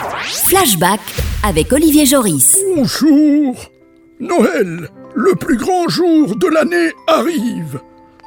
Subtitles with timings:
[0.00, 1.00] Flashback
[1.42, 2.56] avec Olivier Joris.
[2.76, 3.56] Bonjour
[4.20, 7.80] Noël, le plus grand jour de l'année arrive.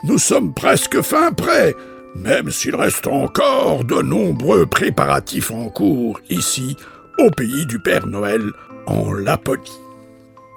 [0.03, 1.73] Nous sommes presque fin prêt,
[2.15, 6.75] même s'il reste encore de nombreux préparatifs en cours ici,
[7.19, 8.51] au pays du Père Noël,
[8.85, 9.71] en Laponie.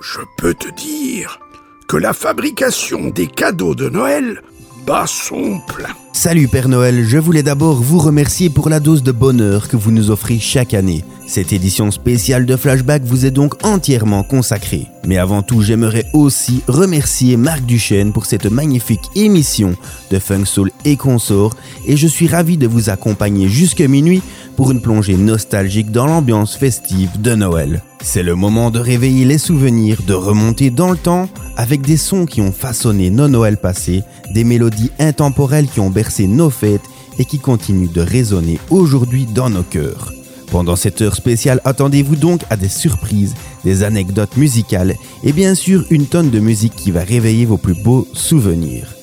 [0.03, 1.39] Je peux te dire
[1.87, 4.43] que la fabrication des cadeaux de Noël
[4.85, 5.95] plein.
[6.13, 9.91] Salut Père Noël, je voulais d'abord vous remercier pour la dose de bonheur que vous
[9.91, 11.05] nous offrez chaque année.
[11.27, 14.87] Cette édition spéciale de Flashback vous est donc entièrement consacrée.
[15.07, 19.75] Mais avant tout, j'aimerais aussi remercier Marc Duchesne pour cette magnifique émission
[20.11, 21.55] de Funk Soul et Consort
[21.87, 24.23] et je suis ravi de vous accompagner jusque minuit
[24.57, 27.83] pour une plongée nostalgique dans l'ambiance festive de Noël.
[28.03, 32.27] C'est le moment de réveiller les souvenirs, de remonter dans le temps avec des sons
[32.27, 36.83] qui ont façonné nos Noëls passés, des mélodies intemporelles qui ont bercé nos fêtes
[37.19, 40.13] et qui continuent de résonner aujourd'hui dans nos cœurs.
[40.51, 45.85] Pendant cette heure spéciale, attendez-vous donc à des surprises, des anecdotes musicales et bien sûr
[45.91, 48.95] une tonne de musique qui va réveiller vos plus beaux souvenirs.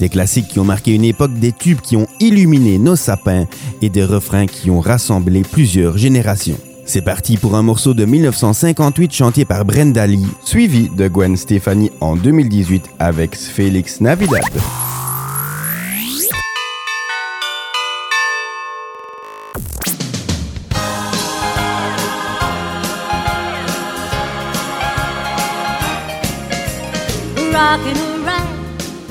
[0.00, 3.44] Des classiques qui ont marqué une époque, des tubes qui ont illuminé nos sapins
[3.82, 6.56] et des refrains qui ont rassemblé plusieurs générations.
[6.86, 11.90] C'est parti pour un morceau de 1958 chanté par Brenda Lee, suivi de Gwen Stefani
[12.00, 14.40] en 2018 avec Félix Navidad.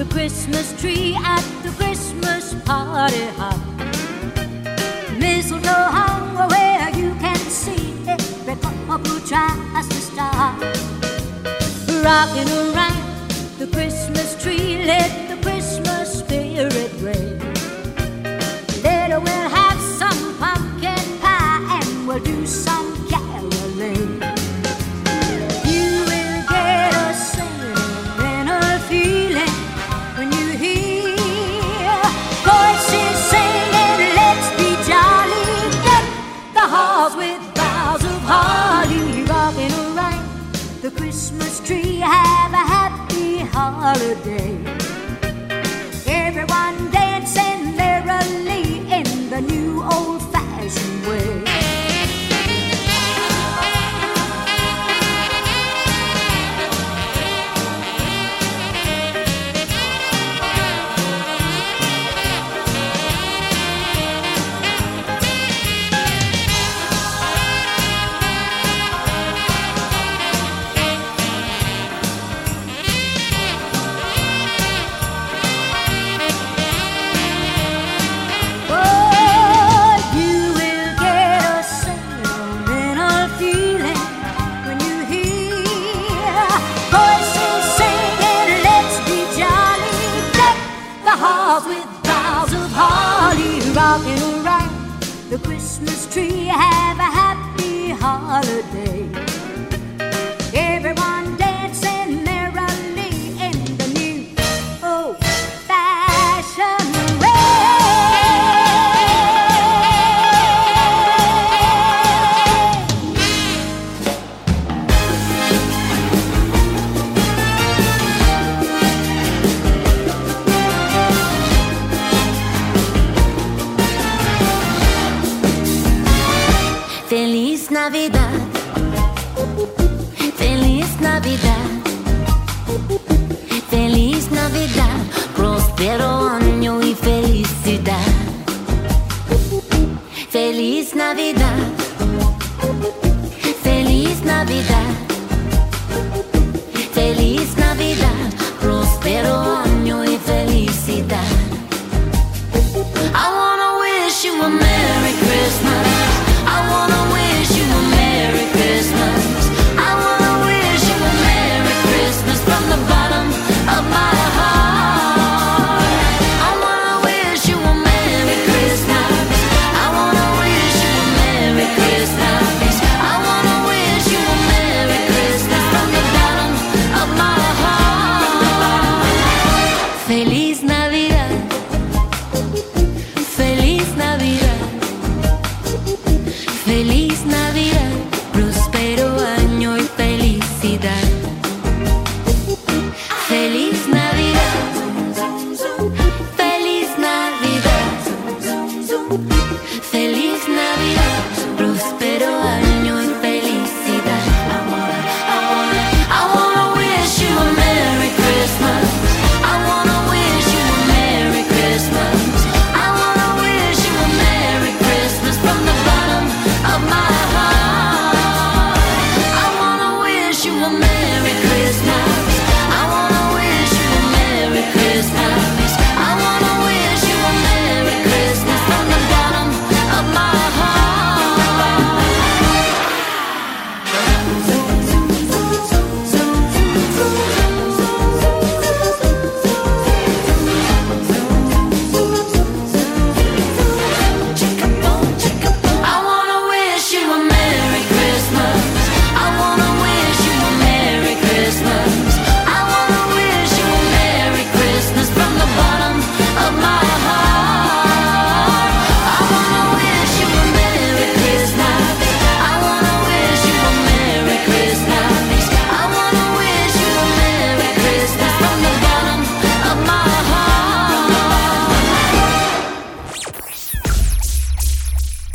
[0.10, 3.60] Christmas tree at the Christmas party hop.
[5.18, 8.56] Mistletoe hung where you can see every
[8.88, 10.60] couple tries to stop.
[12.04, 13.30] Rocking around
[13.60, 15.29] the Christmas tree, let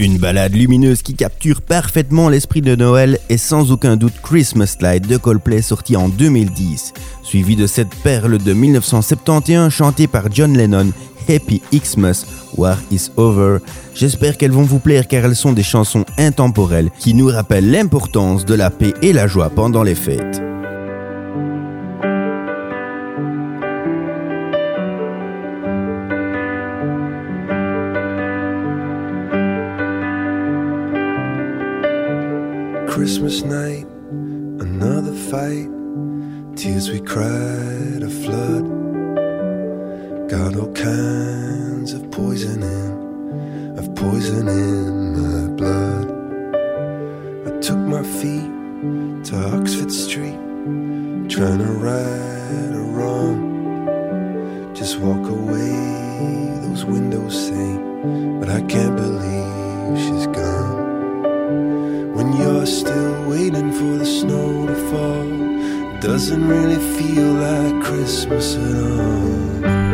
[0.04, 5.08] Une balade lumineuse qui capture parfaitement l'esprit de Noël est sans aucun doute Christmas Light
[5.08, 6.92] de Coldplay sorti en 2010,
[7.22, 10.90] suivi de cette perle de 1971 chantée par John Lennon,
[11.26, 12.26] Happy Xmas,
[12.58, 13.60] War is Over.
[13.94, 18.44] J'espère qu'elles vont vous plaire car elles sont des chansons intemporelles qui nous rappellent l'importance
[18.44, 20.53] de la paix et la joie pendant les fêtes.
[33.04, 33.86] Christmas night,
[34.64, 35.68] another fight.
[36.56, 38.64] Tears we cried, a flood.
[40.30, 46.06] Got all kinds of poison in, of poison in my blood.
[47.46, 48.48] I took my feet
[49.26, 50.40] to Oxford Street,
[51.28, 54.72] trying to right a wrong.
[54.74, 55.76] Just walk away,
[56.66, 57.76] those windows say,
[58.40, 60.84] but I can't believe she's gone.
[62.14, 62.93] When you're still
[63.34, 69.93] waiting for the snow to fall, doesn't really feel like Christmas at all.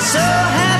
[0.00, 0.71] so happy.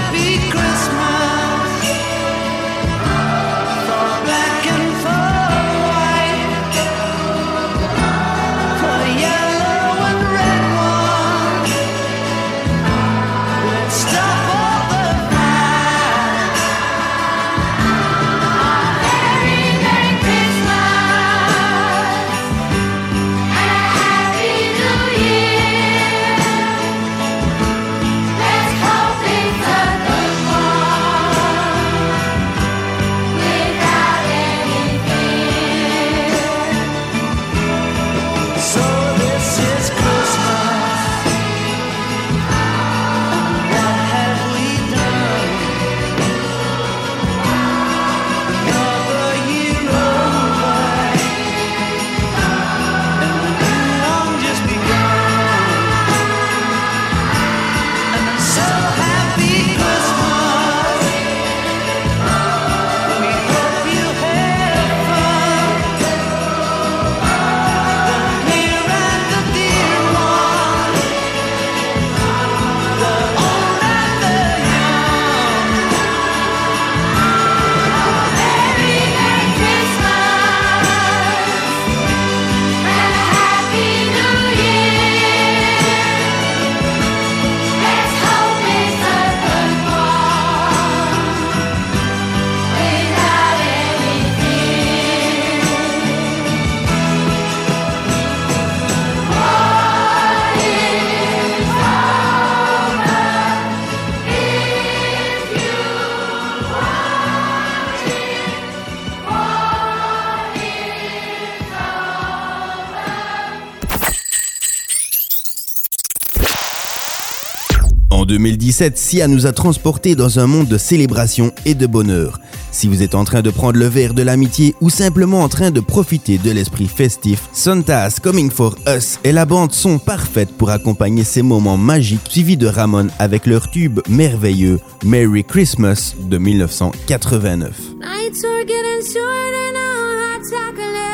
[118.33, 122.41] 2017, Sia nous a transportés dans un monde de célébration et de bonheur.
[122.71, 125.71] Si vous êtes en train de prendre le verre de l'amitié ou simplement en train
[125.71, 130.71] de profiter de l'esprit festif, Santa's Coming for Us et la bande sont parfaites pour
[130.71, 137.71] accompagner ces moments magiques suivis de Ramon avec leur tube merveilleux Merry Christmas de 1989.
[138.01, 141.13] Nights are getting shorter now, hot chocolate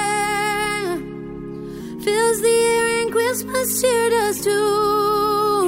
[2.01, 5.68] fills the air and Christmas cheer does too.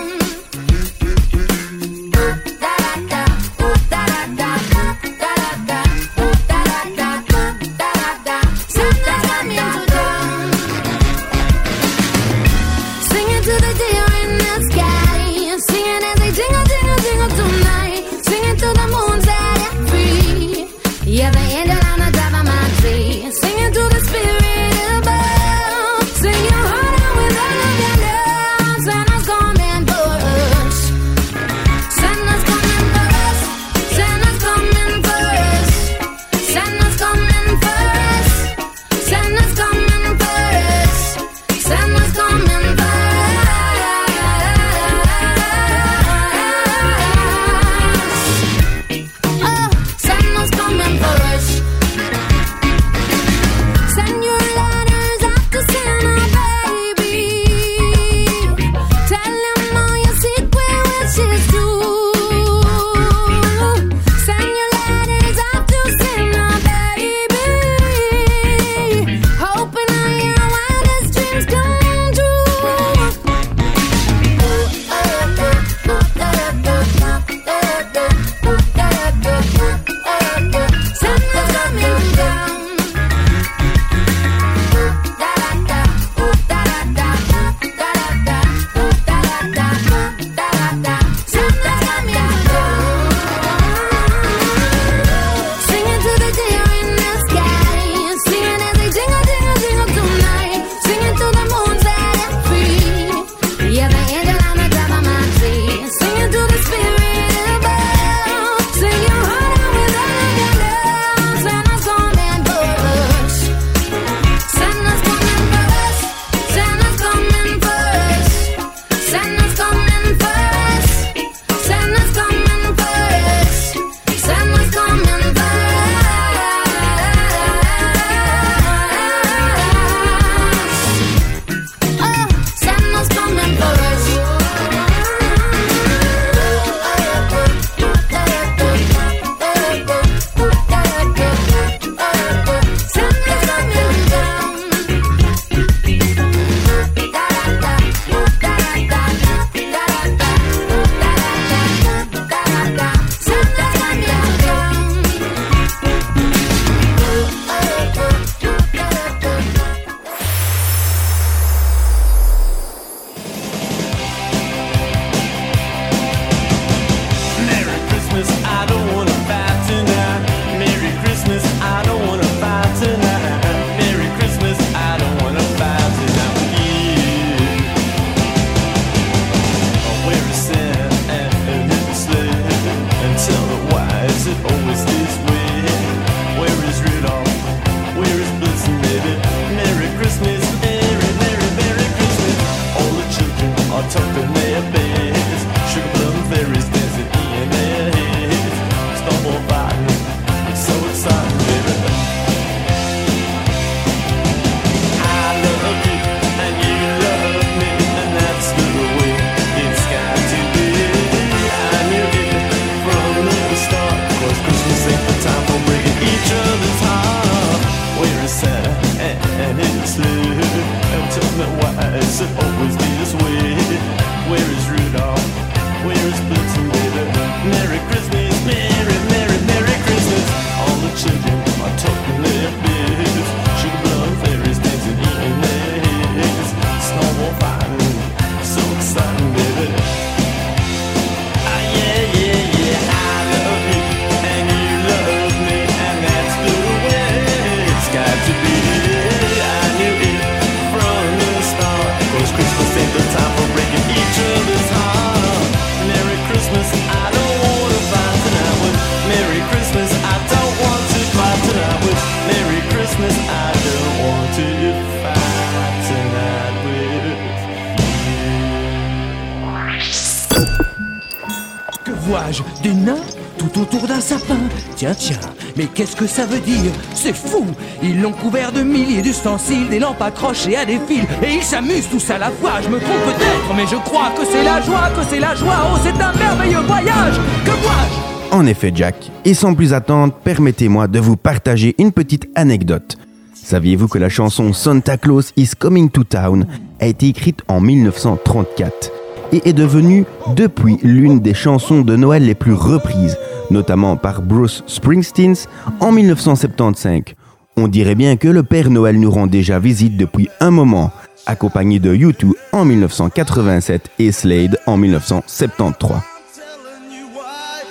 [275.73, 277.45] qu'est-ce que ça veut dire C'est fou
[277.81, 281.89] Ils l'ont couvert de milliers d'ustensiles, des lampes accrochées à des fils, et ils s'amusent
[281.89, 282.61] tous à la fois.
[282.63, 285.55] Je me trompe peut-être, mais je crois que c'est la joie, que c'est la joie.
[285.73, 289.11] Oh, c'est un merveilleux voyage Que vois-je En effet, Jack.
[289.25, 292.97] Et sans plus attendre, permettez-moi de vous partager une petite anecdote.
[293.33, 296.45] Saviez-vous que la chanson Santa Claus is Coming to Town
[296.79, 299.00] a été écrite en 1934
[299.31, 303.17] et est devenue depuis l'une des chansons de Noël les plus reprises,
[303.49, 305.35] notamment par Bruce Springsteen
[305.79, 307.15] en 1975
[307.57, 310.91] On dirait bien que le Père Noël nous rend déjà visite depuis un moment,
[311.25, 316.01] accompagné de U2 en 1987 et Slade en 1973.
[316.35, 317.63] telling you why.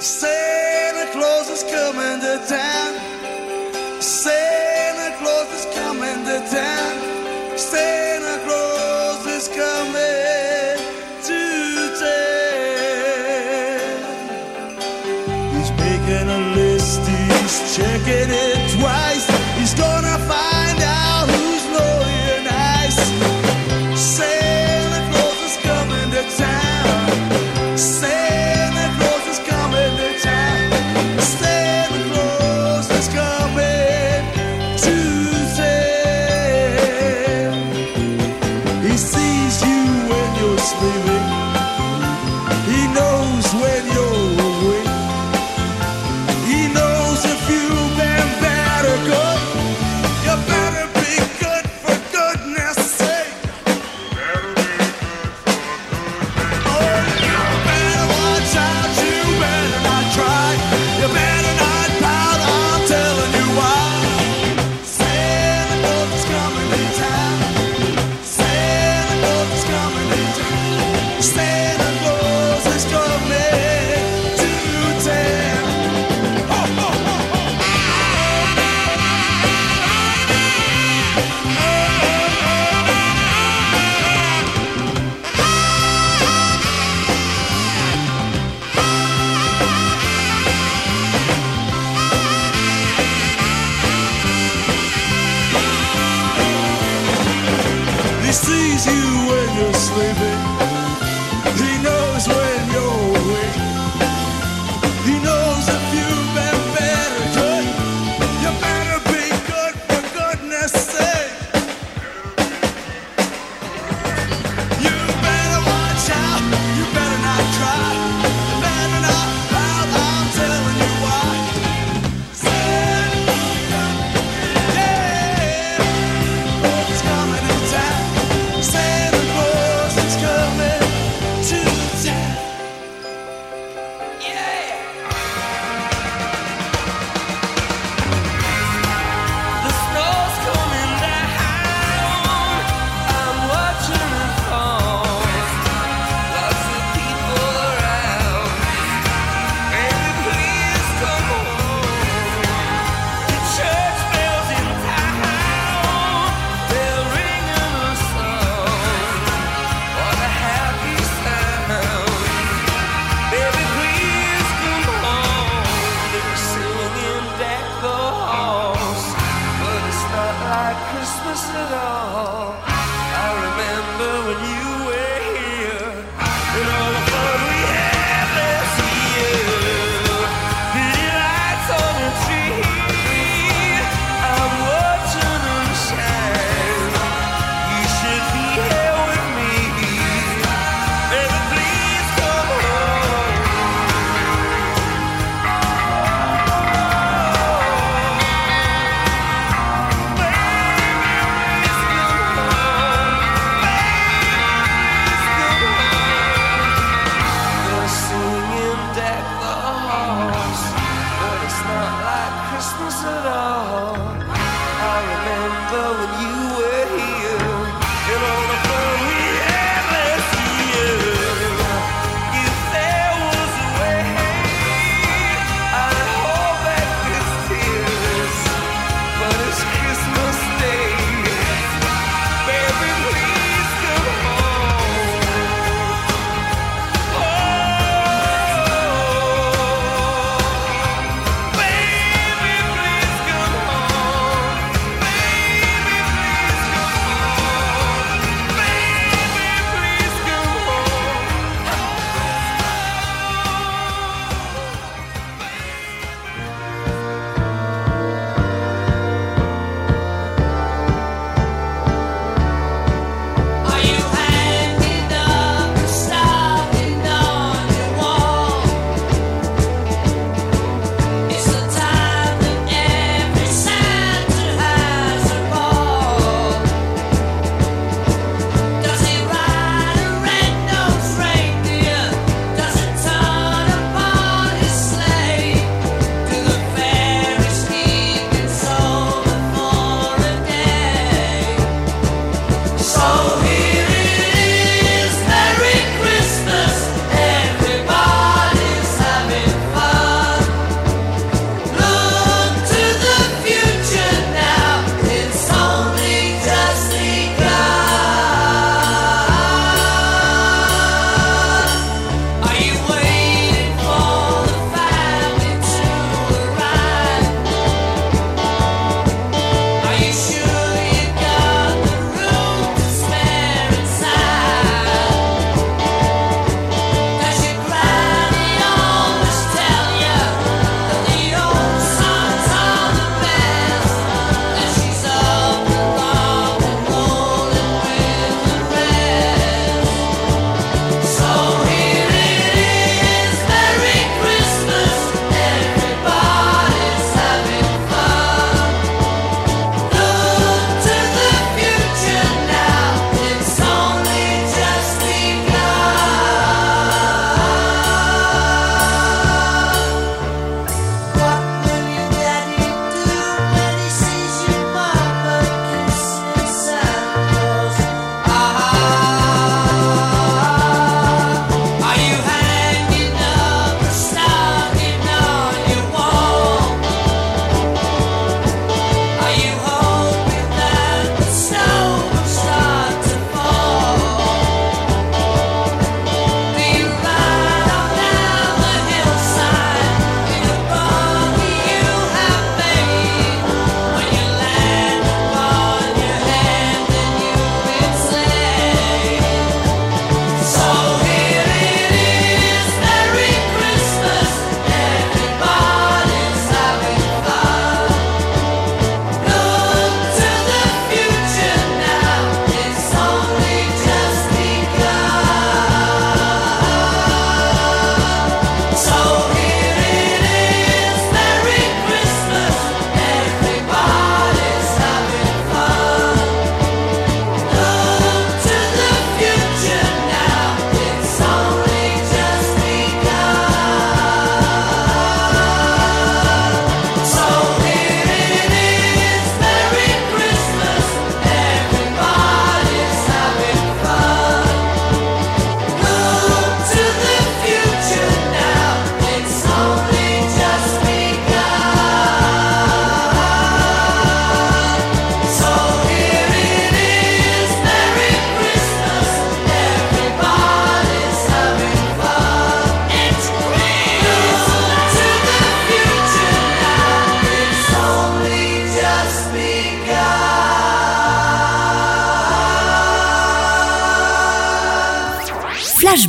[0.00, 2.94] Santa Claus is coming to town.
[4.00, 4.33] Santa
[18.04, 18.63] get it.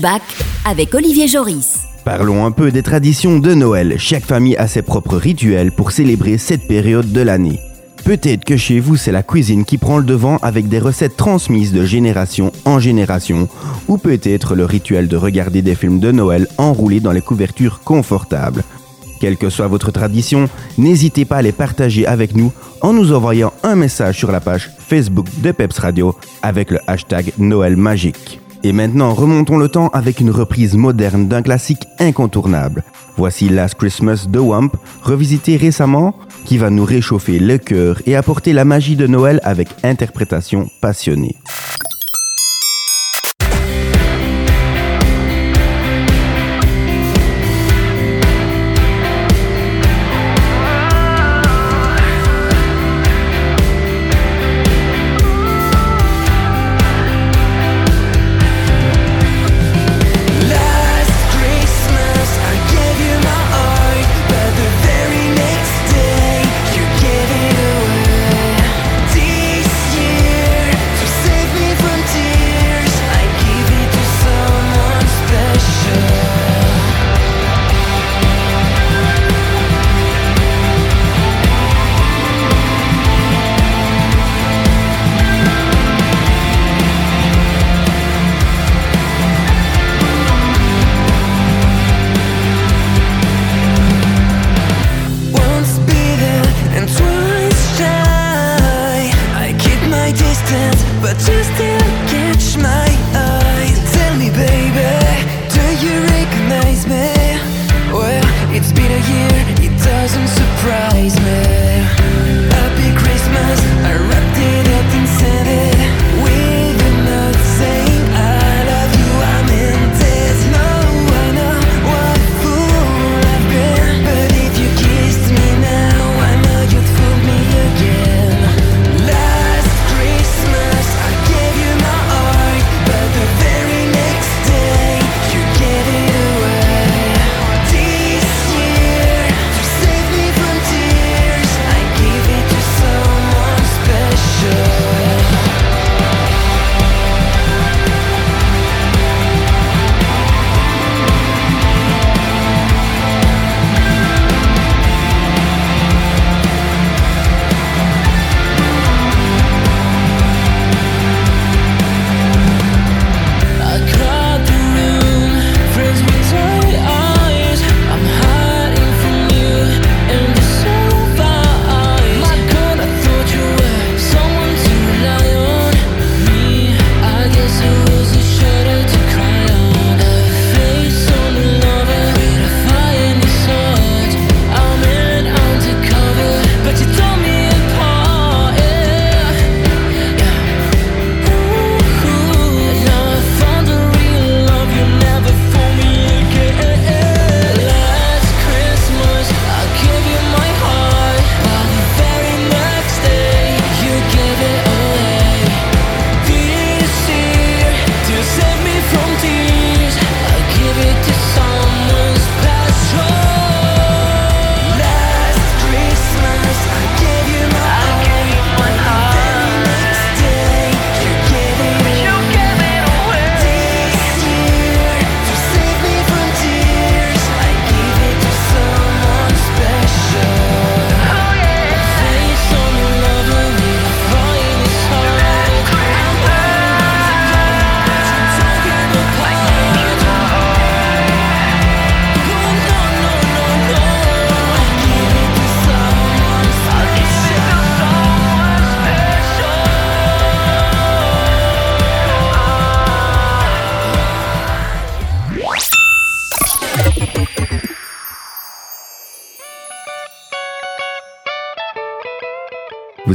[0.05, 0.21] Flashback
[0.65, 1.79] avec Olivier Joris.
[2.03, 3.95] Parlons un peu des traditions de Noël.
[3.97, 7.59] Chaque famille a ses propres rituels pour célébrer cette période de l'année.
[8.03, 11.73] Peut-être que chez vous, c'est la cuisine qui prend le devant avec des recettes transmises
[11.73, 13.49] de génération en génération,
[13.87, 18.63] ou peut-être le rituel de regarder des films de Noël enroulés dans les couvertures confortables.
[19.19, 23.53] Quelle que soit votre tradition, n'hésitez pas à les partager avec nous en nous envoyant
[23.63, 28.39] un message sur la page Facebook de Peps Radio avec le hashtag Noël Magique.
[28.65, 32.83] Et maintenant, remontons le temps avec une reprise moderne d'un classique incontournable.
[33.15, 34.71] Voici Last Christmas de Wamp,
[35.03, 39.67] revisité récemment, qui va nous réchauffer le cœur et apporter la magie de Noël avec
[39.83, 41.35] interprétation passionnée.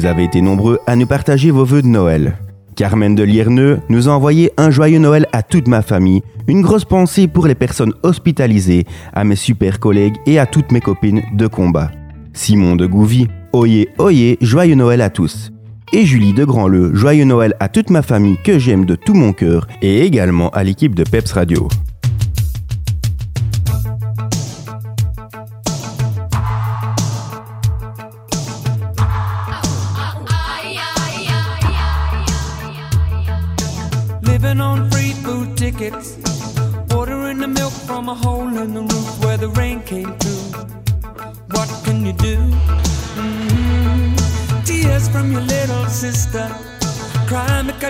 [0.01, 2.39] Vous avez été nombreux à nous partager vos vœux de Noël.
[2.75, 6.87] Carmen de Lierneux nous a envoyé un joyeux Noël à toute ma famille, une grosse
[6.87, 11.47] pensée pour les personnes hospitalisées, à mes super collègues et à toutes mes copines de
[11.47, 11.91] combat.
[12.33, 15.53] Simon de Gouvy, oyez, oyez, joyeux Noël à tous.
[15.93, 19.35] Et Julie de Grandleu, joyeux Noël à toute ma famille que j'aime de tout mon
[19.35, 21.69] cœur et également à l'équipe de Peps Radio.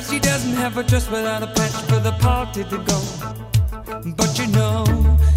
[0.01, 2.99] Because she doesn't have a dress without a patch for the party to go.
[4.17, 4.87] But you know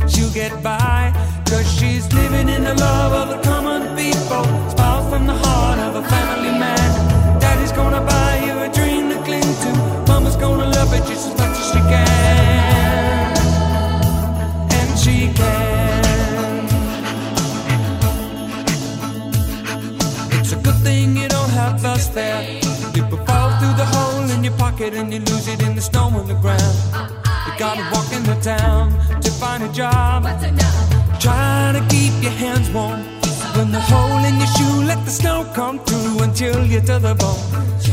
[0.07, 1.11] she'll get by
[1.49, 4.45] Cause she's living in the love of the common people.
[4.71, 7.41] Smiles from the heart of a family man.
[7.41, 9.71] Daddy's gonna buy you a dream to cling to.
[10.07, 13.35] Mama's gonna love it just as much as she can.
[14.79, 16.63] And she can.
[20.39, 22.62] It's a good thing you don't have us there
[23.83, 26.77] the hole in your pocket And you lose it in the snow on the ground
[26.93, 28.91] uh-uh, you gotta walk in the town
[29.21, 30.23] to find a job.
[31.19, 33.01] Trying to keep your hands warm.
[33.55, 37.15] When the hole in your shoe, let the snow come through until you're to the
[37.15, 37.43] bone.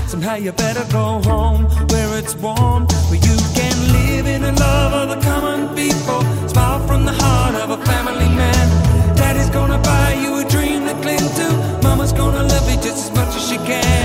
[0.09, 4.93] Somehow you better go home where it's warm, where you can live in the love
[5.03, 6.21] of the common people.
[6.49, 8.67] Smile from the heart of a family man.
[9.17, 11.49] Daddy's gonna buy you a dream to cling to.
[11.83, 14.00] Mama's gonna love you just as much as she can.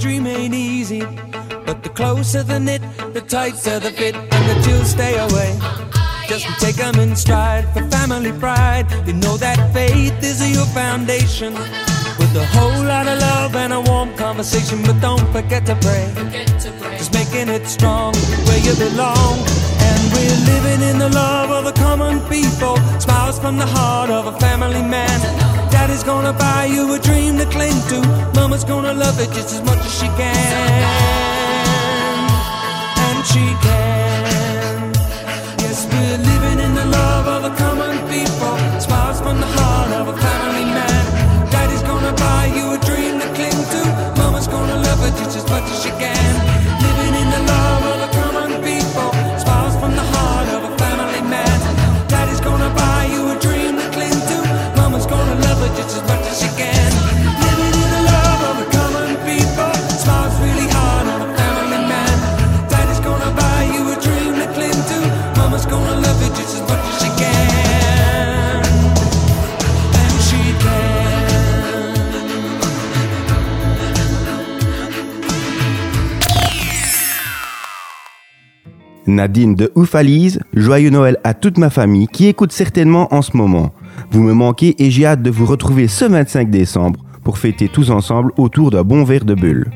[0.00, 1.02] Dream ain't easy,
[1.66, 2.80] but the closer the knit,
[3.12, 5.52] the tighter the fit, and the chills stay away.
[6.26, 8.86] Just take them in stride for family pride.
[9.06, 11.52] You know that faith is your foundation.
[12.18, 16.08] With a whole lot of love and a warm conversation, but don't forget to pray.
[16.96, 18.14] Just making it strong
[18.46, 19.36] where you belong.
[19.88, 22.76] And we're living in the love of the common people.
[23.00, 25.59] Smiles from the heart of a family man.
[25.70, 27.98] Daddy's gonna buy you a dream to cling to.
[28.34, 30.82] Mama's gonna love it just as much as she can.
[33.06, 34.92] And she can.
[35.62, 38.54] Yes, we're living in the love of the common people.
[38.80, 41.50] Smiles from the heart of a family man.
[41.50, 43.82] Daddy's gonna buy you a dream to cling to.
[44.20, 45.99] Mama's gonna love it just as much as she can.
[79.10, 83.72] Nadine de Oufalise, joyeux Noël à toute ma famille qui écoute certainement en ce moment.
[84.10, 87.90] Vous me manquez et j'ai hâte de vous retrouver ce 25 décembre pour fêter tous
[87.90, 89.70] ensemble autour d'un bon verre de bulle.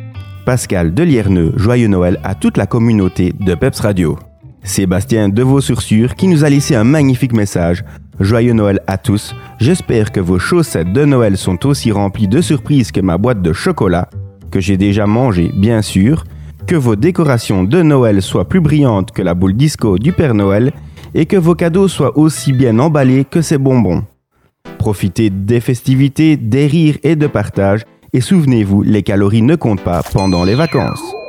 [0.47, 4.19] Pascal Delierneux, joyeux Noël à toute la communauté de Peps Radio.
[4.63, 7.85] Sébastien Devaux-sur-Sur qui nous a laissé un magnifique message.
[8.21, 9.35] Joyeux Noël à tous.
[9.59, 13.53] J'espère que vos chaussettes de Noël sont aussi remplies de surprises que ma boîte de
[13.53, 14.09] chocolat,
[14.51, 16.25] que j'ai déjà mangé bien sûr,
[16.67, 20.73] que vos décorations de Noël soient plus brillantes que la boule disco du Père Noël
[21.15, 24.05] et que vos cadeaux soient aussi bien emballés que ces bonbons.
[24.79, 30.03] Profitez des festivités, des rires et de partage et souvenez-vous, les calories ne comptent pas
[30.13, 31.24] pendant les vacances.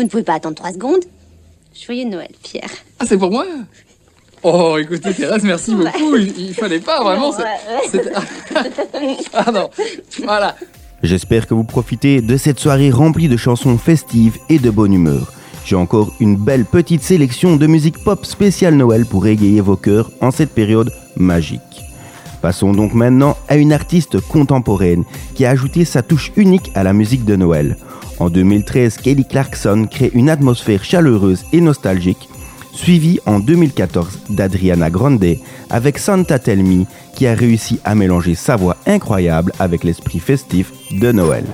[0.00, 1.04] Vous ne pouvez pas attendre trois secondes
[1.78, 2.70] Joyeux Noël, Pierre.
[2.98, 3.44] Ah, c'est pour moi
[4.42, 6.16] Oh, écoutez, Thérèse, merci beaucoup.
[6.16, 7.30] Il, il fallait pas vraiment.
[7.30, 8.00] Non, ouais.
[9.34, 9.68] ah non,
[10.24, 10.56] voilà.
[11.02, 15.34] J'espère que vous profitez de cette soirée remplie de chansons festives et de bonne humeur.
[15.66, 20.10] J'ai encore une belle petite sélection de musique pop spéciale Noël pour égayer vos cœurs
[20.22, 21.60] en cette période magique.
[22.40, 26.94] Passons donc maintenant à une artiste contemporaine qui a ajouté sa touche unique à la
[26.94, 27.76] musique de Noël.
[28.20, 32.28] En 2013, Kelly Clarkson crée une atmosphère chaleureuse et nostalgique,
[32.70, 35.24] suivie en 2014 d'Adriana Grande
[35.70, 36.62] avec Santa Tell
[37.16, 41.44] qui a réussi à mélanger sa voix incroyable avec l'esprit festif de Noël.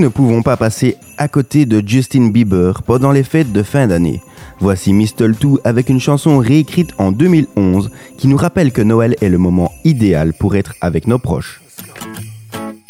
[0.00, 4.20] Ne pouvons pas passer à côté de Justin Bieber pendant les fêtes de fin d'année.
[4.58, 9.38] Voici Mistletoe avec une chanson réécrite en 2011 qui nous rappelle que Noël est le
[9.38, 11.60] moment idéal pour être avec nos proches.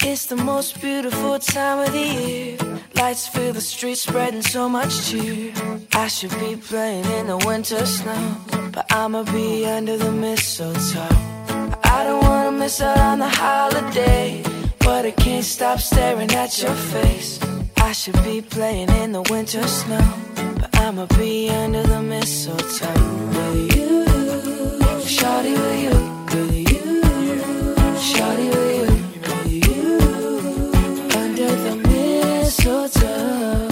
[0.03, 2.57] It's the most beautiful time of the year.
[2.97, 5.53] Lights fill the streets, spreading so much cheer.
[14.91, 17.39] But I can't stop staring at your face.
[17.77, 20.07] I should be playing in the winter snow,
[20.59, 24.05] but I'ma be under the mistletoe with you.
[25.17, 25.97] Shawty with you,
[26.33, 26.93] with you.
[28.09, 28.91] Shawty with you,
[29.29, 29.87] with you.
[31.23, 33.69] Under the mistletoe.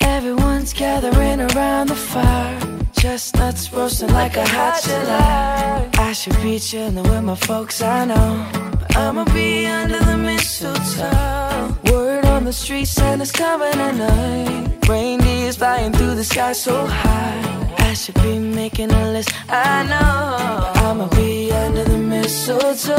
[0.00, 2.58] Everyone's gathering around the fire.
[2.98, 5.90] Chestnuts roasting like a hot July.
[6.08, 8.75] I should be chilling with my folks, I know.
[8.96, 11.76] I'ma be under the mistletoe.
[11.92, 14.88] Word on the street, Santa's coming at tonight.
[14.88, 17.74] Reindeer's flying through the sky so high.
[17.78, 20.86] I should be making a list, I know.
[20.86, 22.96] I'ma be under the mistletoe.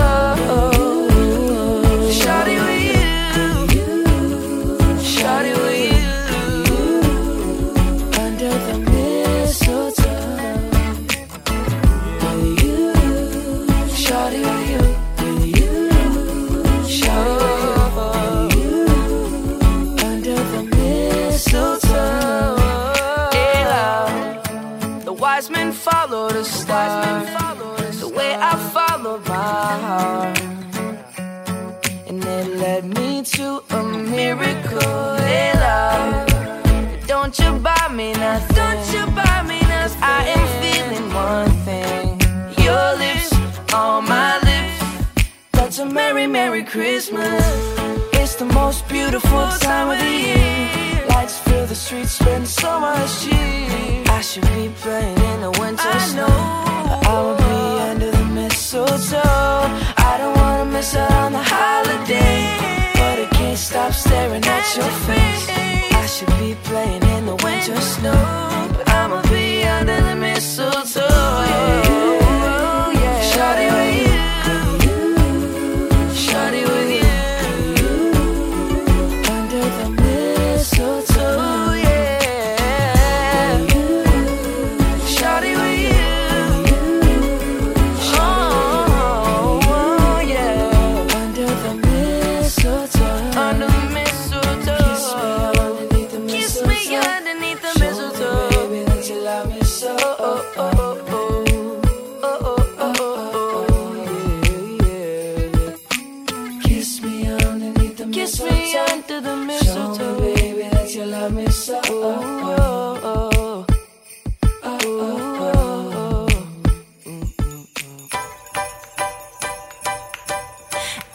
[2.20, 2.97] Shawty with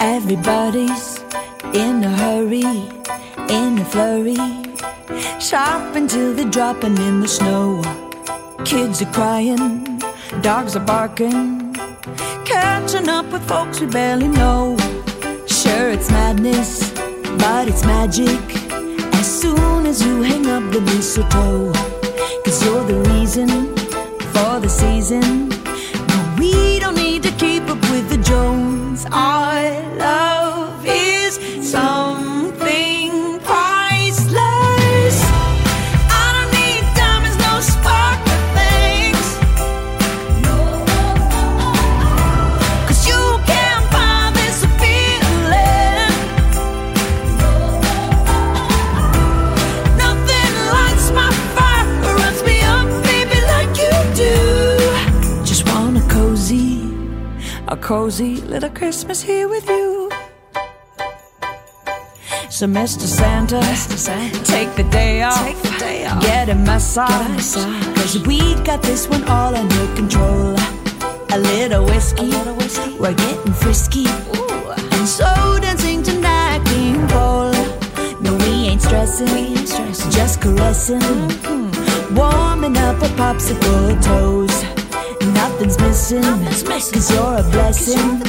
[0.05, 1.21] Everybody's
[1.73, 2.65] in a hurry,
[3.49, 4.35] in a flurry.
[5.39, 7.81] Shopping till they're dropping in the snow.
[8.65, 10.03] Kids are crying,
[10.41, 11.73] dogs are barking.
[12.45, 14.77] Catching up with folks we barely know.
[15.47, 16.91] Sure, it's madness,
[17.39, 18.43] but it's magic.
[19.15, 21.73] As soon as you hang up the mistletoe,
[22.45, 23.49] cause you're the reason
[24.35, 25.49] for the season.
[26.41, 28.62] We don't need to keep up with the Jones
[29.11, 30.32] all love.
[57.93, 60.11] Cozy little Christmas here with you.
[62.49, 63.07] So, Mr.
[63.19, 63.61] Santa,
[64.45, 65.63] take the day off,
[66.23, 67.55] get a massage,
[67.97, 70.57] cause we got this one all under control.
[71.37, 72.97] A little whiskey, a little whiskey.
[72.99, 74.73] we're getting frisky, Ooh.
[74.97, 75.31] and so
[75.61, 77.53] dancing tonight, King Cole.
[78.23, 79.55] No, we ain't stressing,
[80.17, 82.15] just caressing, mm-hmm.
[82.15, 84.82] warming up our popsicle toes.
[85.63, 88.21] Nothing's missing, cause you're a blessing.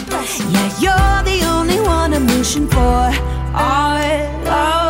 [0.54, 2.78] Yeah, you're the only one I'm wishing for.
[2.78, 4.83] Our love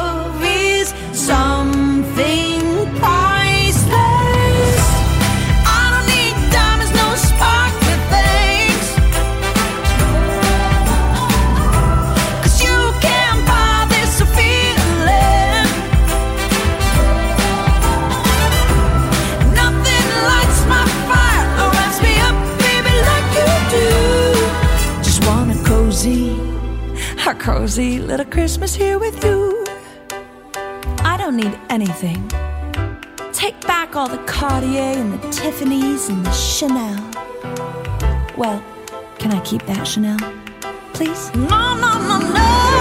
[27.63, 29.65] cozy little Christmas here with you.
[30.99, 32.27] I don't need anything.
[33.31, 37.01] Take back all the Cartier and the Tiffany's and the Chanel.
[38.35, 38.61] Well,
[39.17, 40.19] can I keep that Chanel?
[40.91, 41.33] Please?
[41.35, 42.72] No, no, no, no.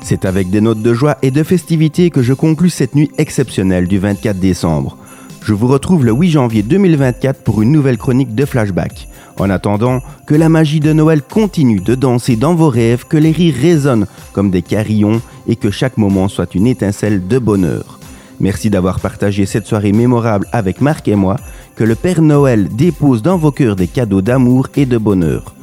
[0.00, 3.86] C'est avec des notes de joie et de festivité que je conclus cette nuit exceptionnelle
[3.86, 4.96] du 24 décembre.
[5.42, 9.06] Je vous retrouve le 8 janvier 2024 pour une nouvelle chronique de flashback.
[9.38, 13.32] En attendant, que la magie de Noël continue de danser dans vos rêves, que les
[13.32, 17.98] rires résonnent comme des carillons et que chaque moment soit une étincelle de bonheur.
[18.40, 21.36] Merci d'avoir partagé cette soirée mémorable avec Marc et moi,
[21.76, 25.54] que le Père Noël dépose dans vos cœurs des cadeaux d'amour et de bonheur.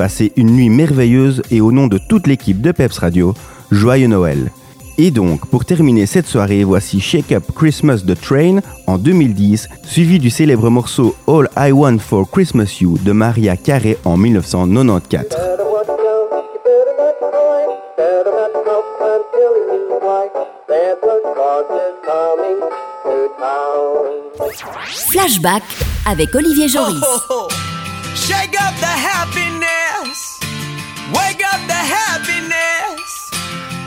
[0.00, 3.34] Passez une nuit merveilleuse et au nom de toute l'équipe de Peps Radio,
[3.70, 4.50] joyeux Noël.
[4.96, 10.18] Et donc, pour terminer cette soirée, voici Shake Up Christmas The Train en 2010, suivi
[10.18, 15.36] du célèbre morceau All I Want for Christmas You de Maria Carey en 1994.
[25.10, 25.62] Flashback
[26.06, 27.04] avec Olivier Joris.
[27.28, 27.48] Oh,
[28.14, 29.79] shake up the happiness.
[31.10, 33.10] Wake up the happiness.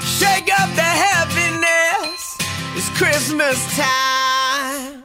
[0.04, 2.38] Shake up the happiness.
[2.76, 5.04] It's Christmas time.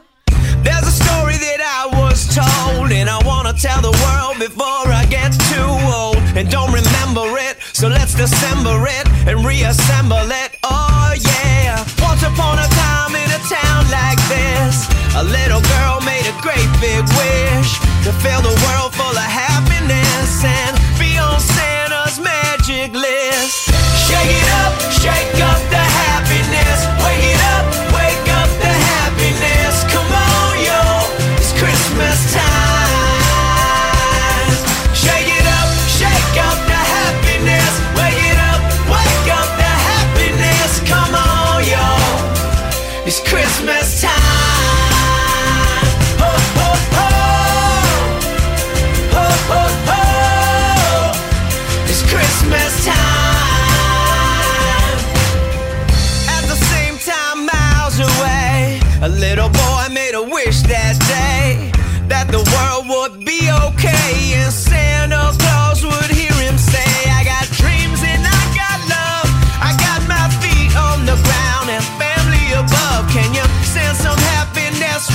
[0.67, 5.07] There's a story that I was told, and I wanna tell the world before I
[5.07, 6.19] get too old.
[6.35, 10.59] And don't remember it, so let's dissemble it and reassemble it.
[10.65, 11.87] Oh yeah.
[12.03, 16.71] Once upon a time in a town like this, a little girl made a great
[16.83, 21.15] big wish to fill the world full of happiness and be
[22.79, 23.71] magic list.
[24.07, 25.38] Shake it up, shake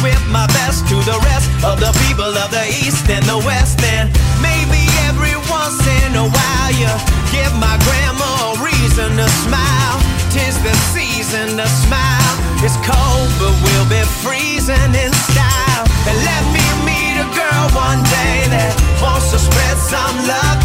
[0.04, 3.80] with my best to the rest of the people of the East and the West?
[3.95, 4.12] And
[4.43, 6.91] maybe every once in a while you
[7.32, 9.97] give my grandma a reason to smile.
[10.30, 12.36] Tis the season to smile.
[12.60, 15.84] It's cold, but we'll be freezing in style.
[16.04, 20.62] And let me meet a girl one day that wants to spread some love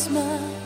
[0.00, 0.59] Christmas.